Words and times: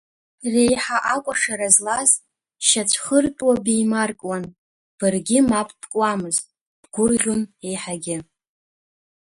Реиҳа 0.51 0.97
акәашара 1.13 1.69
злаз, 1.75 2.11
шьацәхыртәуа 2.67 3.53
беимаркуан, 3.63 4.43
баргьы 4.97 5.39
мап 5.49 5.69
бкуамызт, 5.81 6.43
бгәырӷьон 6.81 7.41
еиҳагьы! 7.67 8.17